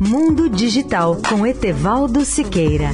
[0.00, 2.90] Mundo Digital com Etevaldo Siqueira.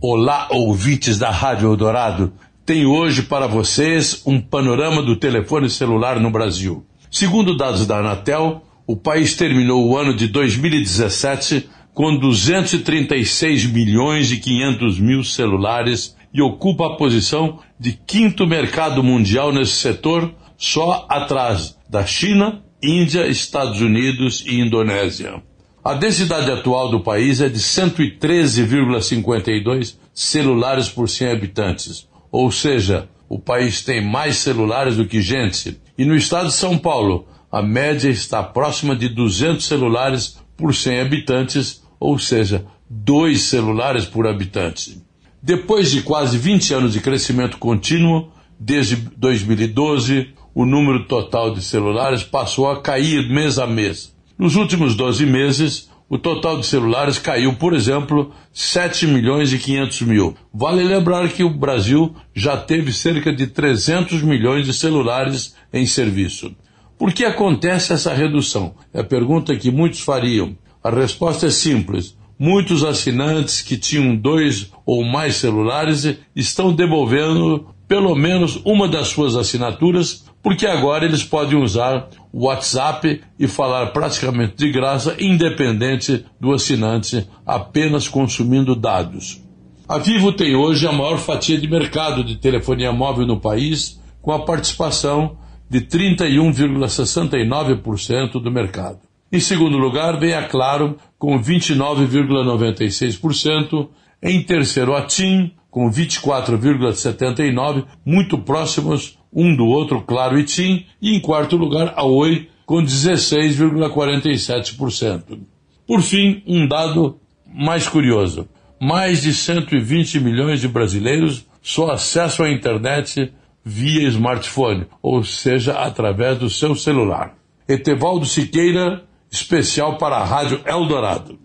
[0.00, 2.32] Olá, ouvintes da Rádio Eldorado.
[2.66, 6.84] Tenho hoje para vocês um panorama do telefone celular no Brasil.
[7.10, 14.36] Segundo dados da Anatel, o país terminou o ano de 2017 com 236 milhões e
[14.36, 21.78] 500 mil celulares e ocupa a posição de quinto mercado mundial nesse setor, só atrás
[21.88, 25.42] da China, Índia, Estados Unidos e Indonésia.
[25.82, 33.38] A densidade atual do país é de 113,52 celulares por 100 habitantes, ou seja, o
[33.38, 35.80] país tem mais celulares do que gente.
[35.96, 41.00] E no estado de São Paulo, a média está próxima de 200 celulares por 100
[41.00, 45.05] habitantes, ou seja, dois celulares por habitante.
[45.46, 52.24] Depois de quase 20 anos de crescimento contínuo, desde 2012, o número total de celulares
[52.24, 54.12] passou a cair mês a mês.
[54.36, 60.02] Nos últimos 12 meses, o total de celulares caiu, por exemplo, 7 milhões e 500
[60.02, 60.34] mil.
[60.52, 66.56] Vale lembrar que o Brasil já teve cerca de 300 milhões de celulares em serviço.
[66.98, 68.74] Por que acontece essa redução?
[68.92, 70.58] É a pergunta que muitos fariam.
[70.82, 72.15] A resposta é simples.
[72.38, 79.36] Muitos assinantes que tinham dois ou mais celulares estão devolvendo pelo menos uma das suas
[79.36, 86.52] assinaturas, porque agora eles podem usar o WhatsApp e falar praticamente de graça, independente do
[86.52, 89.42] assinante, apenas consumindo dados.
[89.88, 94.32] A Vivo tem hoje a maior fatia de mercado de telefonia móvel no país, com
[94.32, 95.38] a participação
[95.70, 99.05] de 31,69% do mercado.
[99.32, 103.88] Em segundo lugar, vem a Claro com 29,96%.
[104.22, 110.86] Em terceiro, a TIM com 24,79%, muito próximos um do outro, Claro e TIM.
[111.02, 115.40] E em quarto lugar, a Oi com 16,47%.
[115.86, 118.48] Por fim, um dado mais curioso.
[118.80, 123.32] Mais de 120 milhões de brasileiros só acessam a internet
[123.64, 127.34] via smartphone, ou seja, através do seu celular.
[127.68, 131.38] Etevaldo Siqueira especial para a Rádio Eldorado.